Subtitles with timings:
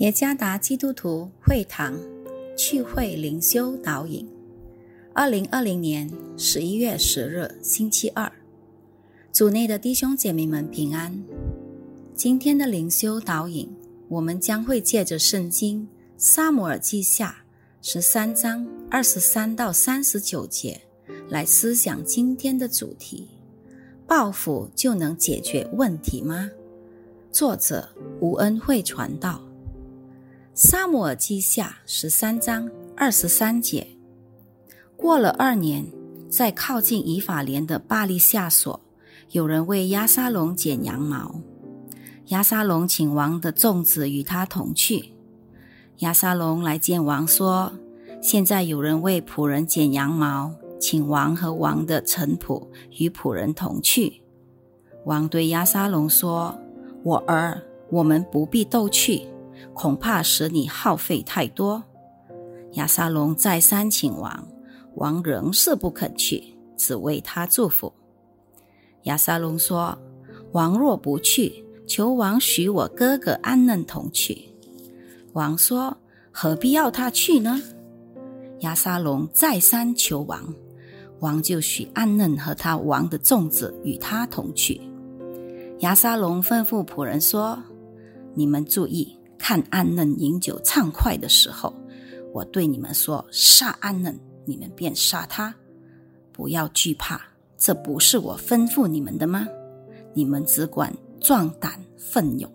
[0.00, 1.94] 耶加达基督徒会堂
[2.56, 4.26] 聚会灵修导引，
[5.12, 8.32] 二零二零年十一月十日星期二，
[9.30, 11.22] 组内的弟兄姐妹们平安。
[12.14, 13.70] 今天的灵修导引，
[14.08, 15.86] 我们将会借着圣经
[16.16, 17.36] 撒母耳记下
[17.82, 20.80] 十三章二十三到三十九节
[21.28, 23.28] 来思想今天的主题：
[24.06, 26.48] 报复就能解决问题吗？
[27.30, 27.86] 作者
[28.22, 29.42] 吴恩惠传道。
[30.62, 33.86] 萨姆尔记下十三章二十三节。
[34.94, 35.82] 过了二年，
[36.28, 38.78] 在靠近以法莲的巴利夏所，
[39.30, 41.34] 有人为亚沙龙剪羊毛。
[42.26, 45.02] 亚沙龙请王的众子与他同去。
[46.00, 47.72] 亚沙龙来见王说
[48.20, 52.62] ：“现在有人为仆人剪羊毛，请王和王的臣仆
[52.98, 54.20] 与仆人同去。”
[55.06, 56.54] 王对亚沙龙说
[57.02, 59.26] ：“我儿，我们不必都去。”
[59.74, 61.82] 恐怕使你耗费太多。
[62.72, 64.46] 亚沙龙再三请王，
[64.94, 67.92] 王仍是不肯去，只为他祝福。
[69.04, 69.98] 亚沙龙说
[70.52, 74.48] ：“王若不去，求王许我哥哥安嫩同去。”
[75.32, 75.96] 王说
[76.30, 77.60] ：“何必要他去呢？”
[78.60, 80.54] 亚沙龙再三求王，
[81.20, 84.80] 王就许安嫩和他王的众子与他同去。
[85.78, 87.58] 亚沙龙吩咐仆人说
[88.34, 91.74] ：“你们注意。”看安嫩饮酒畅快的时候，
[92.32, 95.52] 我对你们说：杀安嫩，你们便杀他，
[96.30, 97.20] 不要惧怕。
[97.56, 99.48] 这不是我吩咐你们的吗？
[100.14, 102.50] 你们只管壮胆奋勇。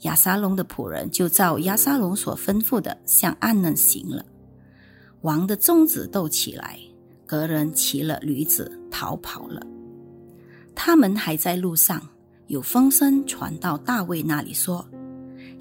[0.00, 4.24] 亚沙龙的仆人就照亚沙龙所吩咐的向安嫩行了。
[5.20, 6.78] 王的宗子斗起来，
[7.26, 9.60] 个人骑了驴子逃跑了。
[10.74, 12.06] 他们还在路上，
[12.46, 14.84] 有风声传到大卫那里说。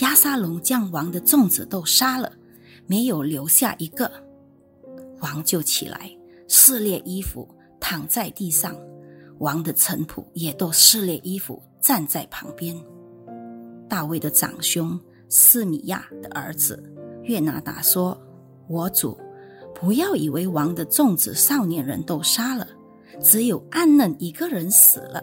[0.00, 2.32] 亚沙龙将王的众子都杀了，
[2.86, 4.10] 没有留下一个。
[5.20, 6.10] 王就起来
[6.48, 8.74] 撕裂衣服，躺在地上。
[9.38, 12.76] 王的臣仆也都撕裂衣服，站在旁边。
[13.88, 16.82] 大卫的长兄斯米亚的儿子
[17.22, 18.18] 约拿达说
[18.68, 19.18] ：“我主，
[19.74, 22.66] 不要以为王的众子少年人都杀了，
[23.22, 25.22] 只有暗嫩一个人死了。”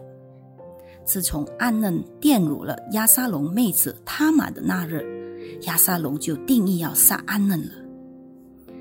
[1.07, 5.01] 自从安嫩玷辱了亚沙龙妹子他玛的那日，
[5.61, 7.73] 亚沙龙就定义要杀安嫩了。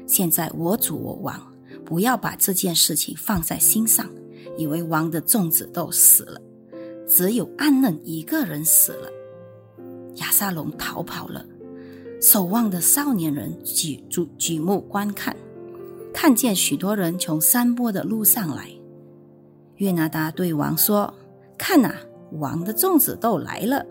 [0.08, 1.40] 现在我主我王，
[1.84, 4.10] 不要把这件事情放在心上，
[4.58, 6.40] 以为王的众子都死了，
[7.06, 9.08] 只有安嫩一个人死了。
[10.16, 11.46] 亚沙龙逃跑了，
[12.20, 15.34] 守望的少年人举举举目观看，
[16.12, 18.68] 看见许多人从山坡的路上来。
[19.76, 21.14] 约拿达对王说
[21.56, 21.94] ：“看呐！”
[22.32, 23.84] 王的粽子都来了，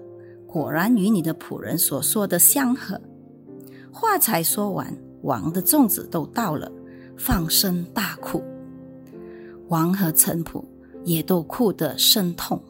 [0.48, 3.00] 果然与你的仆人所说的相合。
[3.92, 6.72] 话才说完，王的粽子都到了，
[7.18, 8.44] 放声大哭。
[9.70, 10.64] 王和臣仆
[11.04, 12.62] 也都哭得生痛。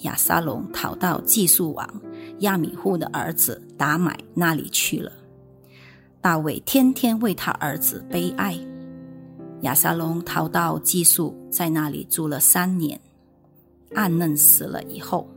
[0.00, 2.02] 亚沙龙逃到寄宿王
[2.40, 5.12] 亚米户的儿子达买那里去了。
[6.20, 8.58] 大卫天天为他儿子悲哀。
[9.60, 12.98] 亚沙龙逃到寄宿，在那里住了三年。
[13.94, 15.28] 暗嫩死了以后，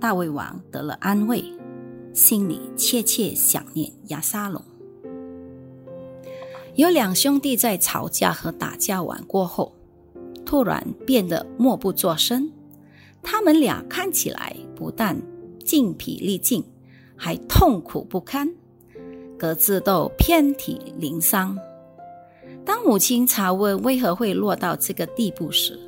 [0.00, 1.44] 大卫王得了安慰，
[2.12, 4.62] 心里切切想念亚沙龙。
[6.74, 9.74] 有两兄弟在吵架和打架完过后，
[10.44, 12.50] 突然变得默不作声。
[13.22, 15.20] 他们俩看起来不但
[15.64, 16.62] 精疲力尽，
[17.16, 18.54] 还痛苦不堪，
[19.36, 21.58] 各自都遍体鳞伤。
[22.64, 25.80] 当母亲查问为何会落到这个地步时，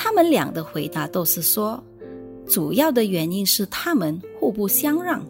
[0.00, 1.82] 他们俩的回答都是说，
[2.46, 5.26] 主要的原因是他们互不相让，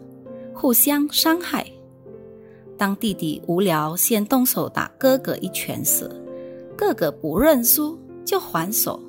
[0.53, 1.65] 互相伤害。
[2.77, 6.07] 当弟弟无聊先动手打哥哥一拳时，
[6.77, 9.01] 哥哥不认输就还手，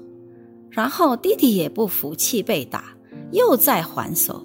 [0.71, 2.97] 然后弟弟也不服气被打，
[3.31, 4.43] 又再还手。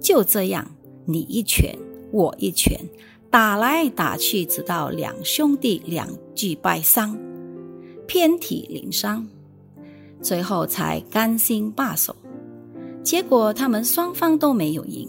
[0.00, 0.66] 就这样，
[1.04, 1.76] 你一拳
[2.10, 2.80] 我一拳，
[3.30, 7.16] 打来打去，直到两兄弟两具败伤，
[8.06, 9.28] 遍体鳞伤。
[10.22, 12.14] 最后才甘心罢手，
[13.02, 15.08] 结果他们双方都没有赢，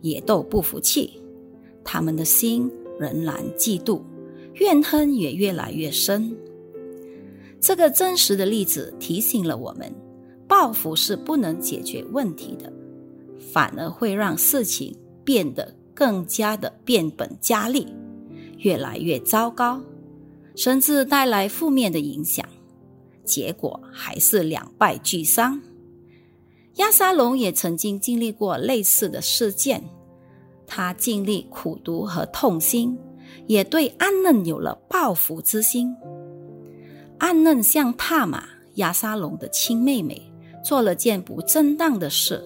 [0.00, 1.20] 也都不服气，
[1.82, 4.00] 他们的心仍然嫉妒，
[4.54, 6.34] 怨恨也越来越深。
[7.60, 9.92] 这个真实的例子提醒了我们：
[10.46, 12.72] 报复是不能解决问题的，
[13.38, 14.94] 反而会让事情
[15.24, 17.86] 变得更加的变本加厉，
[18.58, 19.80] 越来越糟糕，
[20.54, 22.44] 甚至带来负面的影响。
[23.24, 25.60] 结果还是两败俱伤。
[26.76, 29.82] 亚沙龙也曾经经历过类似的事件，
[30.66, 32.98] 他经历苦读和痛心，
[33.46, 35.94] 也对安嫩有了报复之心。
[37.18, 38.44] 暗嫩向帕玛
[38.76, 40.20] 亚沙龙的亲妹妹
[40.64, 42.42] 做了件不正当的事，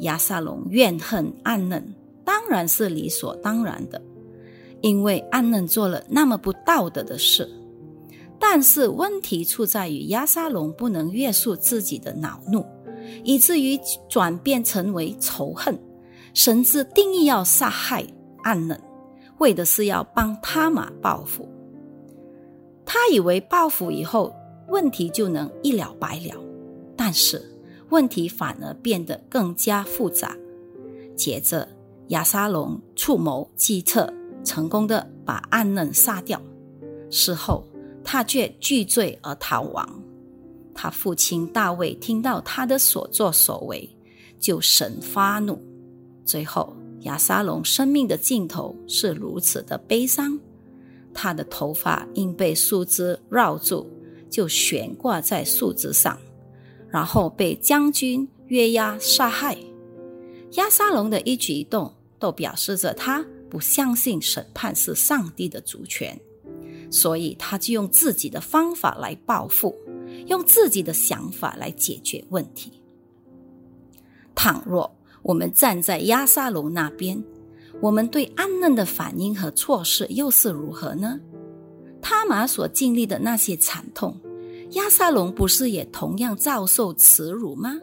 [0.00, 1.94] 亚沙龙怨恨暗嫩，
[2.24, 4.02] 当然是理所当然的，
[4.80, 7.48] 因为暗嫩做了那么不道德的事。
[8.40, 12.64] 但是问题出在于亚沙龙不能约束自己的恼怒，
[13.24, 15.78] 以至于转变成为仇恨，
[16.34, 18.06] 甚至定义要杀害
[18.44, 18.80] 暗嫩，
[19.38, 21.48] 为的是要帮他玛报复。
[22.84, 24.34] 他以为报复以后
[24.68, 26.34] 问题就能一了百了，
[26.96, 27.42] 但是
[27.90, 30.36] 问题反而变得更加复杂。
[31.16, 31.68] 接着，
[32.08, 34.12] 亚沙龙出谋计策，
[34.44, 36.40] 成功的把暗嫩杀掉。
[37.10, 37.66] 事后，
[38.10, 40.02] 他却拒罪而逃亡。
[40.74, 43.86] 他父亲大卫听到他的所作所为，
[44.40, 45.62] 就神发怒。
[46.24, 50.40] 最后，亚沙龙生命的尽头是如此的悲伤。
[51.12, 53.86] 他的头发因被树枝绕住，
[54.30, 56.18] 就悬挂在树枝上，
[56.88, 59.54] 然后被将军约押杀害。
[60.52, 66.18] 亚沙龙的一举一动都表示着他不相信审判是上帝的主权，
[66.90, 69.74] 所以他就用自己的方法来报复，
[70.26, 72.72] 用自己的想法来解决问题。
[74.34, 74.90] 倘若
[75.22, 77.22] 我们站在亚沙龙那边，
[77.80, 81.20] 我们对安嫩的反应和措施又是如何呢？
[82.00, 84.18] 他玛所经历的那些惨痛，
[84.70, 87.76] 亚沙龙不是也同样遭受耻辱吗？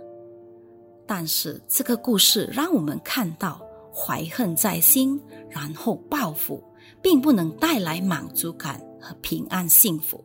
[1.06, 3.62] 但是这个故事让我们看到，
[3.94, 5.22] 怀恨在心，
[5.56, 6.62] 然后报复，
[7.02, 10.22] 并不能带来满足感和平安幸福。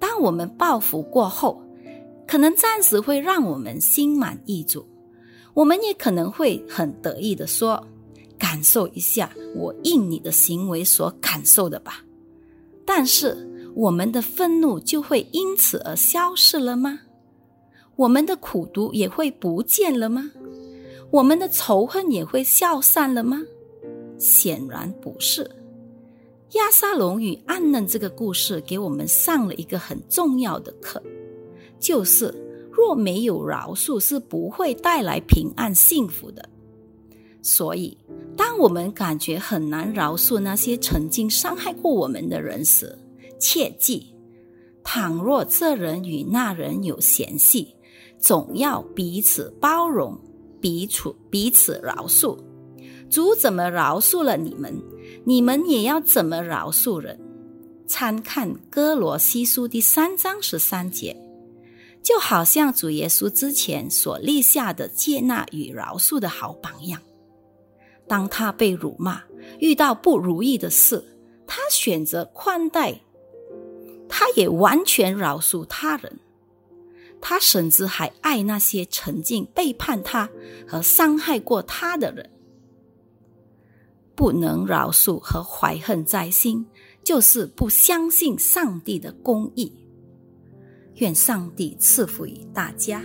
[0.00, 1.62] 当我们报复过后，
[2.26, 4.84] 可能暂时会让我们心满意足，
[5.54, 7.80] 我们也可能会很得意的说。
[8.36, 12.04] 感受一下我应你的行为所感受的吧，
[12.84, 16.98] 但是我们的愤怒就会因此而消失了吗？
[17.94, 20.28] 我们的苦毒也会不见了吗？
[21.12, 23.40] 我们的仇恨也会消散了吗？
[24.18, 25.42] 显然不是。
[26.52, 31.02] 亚沙龙与暗嫩这个故事给我们上了一个很重要的课，
[31.78, 32.34] 就是
[32.70, 36.48] 若没有饶恕，是不会带来平安幸福的。
[37.42, 37.96] 所以。
[38.36, 42.98] 当我们感觉很难饶恕那些曾经伤害过我们的人时，
[43.38, 44.12] 切记：
[44.82, 47.76] 倘若这人与那人有嫌隙，
[48.18, 50.18] 总要彼此包容，
[50.60, 52.36] 彼此彼此饶恕。
[53.10, 54.82] 主怎么饶恕了你们，
[55.24, 57.20] 你们也要怎么饶恕人。
[57.86, 61.14] 参看哥罗西书第三章十三节，
[62.02, 67.00] 就好像主耶稣之前所立下的接纳与饶恕的好榜样。
[68.08, 69.22] 当他被辱骂，
[69.60, 71.04] 遇到不如意的事，
[71.46, 73.00] 他选择宽待，
[74.08, 76.18] 他也完全饶恕他人，
[77.20, 80.28] 他甚至还爱那些曾经背叛他
[80.66, 82.30] 和伤害过他的人。
[84.14, 86.64] 不能饶恕和怀恨在心，
[87.02, 89.72] 就是不相信上帝的公义。
[90.96, 93.02] 愿上帝赐福于大家。